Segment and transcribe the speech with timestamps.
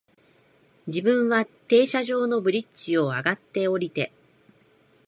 [0.87, 4.11] 自分は停車場のブリッジを、上って、降りて、